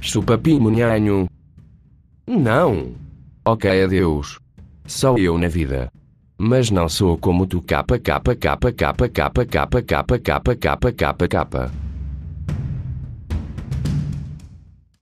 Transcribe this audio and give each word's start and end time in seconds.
Chupa 0.00 0.38
pimunhanho. 0.38 1.28
Não. 2.26 2.94
Ok, 3.44 3.82
adeus. 3.82 4.38
Só 4.86 5.16
eu 5.16 5.36
na 5.36 5.48
vida. 5.48 5.90
Mas 6.38 6.70
não 6.70 6.88
sou 6.88 7.18
como 7.18 7.46
tu 7.46 7.60
capa 7.60 7.98
capa 7.98 8.32
capa 8.32 8.68
capa 8.70 9.08
capa 9.08 9.48
capa 9.48 9.82
capa 9.82 10.18
capa 10.20 10.56
capa 10.56 10.92
capa 10.92 11.28
capa. 11.28 11.87